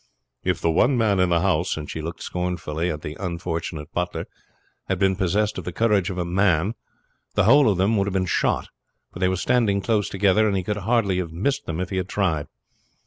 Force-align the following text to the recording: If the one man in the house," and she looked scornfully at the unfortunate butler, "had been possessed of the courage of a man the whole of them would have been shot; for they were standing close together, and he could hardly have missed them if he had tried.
If 0.43 0.59
the 0.59 0.71
one 0.71 0.97
man 0.97 1.19
in 1.19 1.29
the 1.29 1.41
house," 1.41 1.77
and 1.77 1.87
she 1.87 2.01
looked 2.01 2.23
scornfully 2.23 2.89
at 2.89 3.03
the 3.03 3.15
unfortunate 3.19 3.93
butler, 3.93 4.25
"had 4.87 4.97
been 4.97 5.15
possessed 5.15 5.59
of 5.59 5.63
the 5.63 5.71
courage 5.71 6.09
of 6.09 6.17
a 6.17 6.25
man 6.25 6.73
the 7.35 7.43
whole 7.43 7.69
of 7.69 7.77
them 7.77 7.97
would 7.97 8.07
have 8.07 8.13
been 8.15 8.25
shot; 8.25 8.69
for 9.13 9.19
they 9.19 9.27
were 9.27 9.35
standing 9.35 9.79
close 9.79 10.09
together, 10.09 10.47
and 10.47 10.57
he 10.57 10.63
could 10.63 10.77
hardly 10.77 11.19
have 11.19 11.31
missed 11.31 11.67
them 11.67 11.79
if 11.79 11.91
he 11.91 11.97
had 11.97 12.09
tried. 12.09 12.47